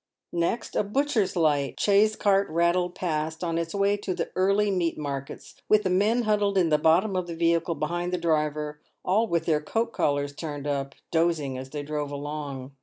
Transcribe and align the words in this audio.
Next, 0.33 0.75
a 0.75 0.83
butcher's 0.83 1.35
light 1.35 1.79
chaise 1.79 2.15
cart 2.15 2.49
rattled 2.49 2.95
past, 2.95 3.43
on 3.43 3.59
its 3.59 3.75
way 3.75 3.97
to 3.97 4.15
the 4.15 4.31
early 4.35 4.71
meat 4.71 4.97
markets, 4.97 5.61
with 5.69 5.83
the 5.83 5.91
men 5.91 6.23
huddled 6.23 6.57
in 6.57 6.69
the 6.69 6.79
bottom 6.79 7.15
of 7.15 7.27
the 7.27 7.35
vehicle, 7.35 7.75
behind 7.75 8.11
the 8.11 8.17
driver, 8.17 8.81
all 9.05 9.27
with 9.27 9.45
their 9.45 9.61
coat 9.61 9.93
collars 9.93 10.33
turned 10.33 10.65
up, 10.65 10.95
dozing 11.11 11.55
as 11.55 11.69
they 11.69 11.83
drove 11.83 12.09
along. 12.09 12.71